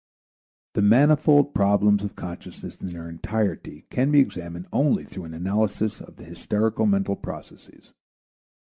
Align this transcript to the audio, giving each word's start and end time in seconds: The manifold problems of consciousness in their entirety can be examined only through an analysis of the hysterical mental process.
The 0.73 0.81
manifold 0.81 1.53
problems 1.53 2.03
of 2.03 2.15
consciousness 2.15 2.75
in 2.77 2.87
their 2.87 3.07
entirety 3.07 3.85
can 3.91 4.09
be 4.09 4.17
examined 4.19 4.65
only 4.73 5.05
through 5.05 5.25
an 5.25 5.35
analysis 5.35 6.01
of 6.01 6.15
the 6.15 6.23
hysterical 6.23 6.87
mental 6.87 7.15
process. 7.15 7.93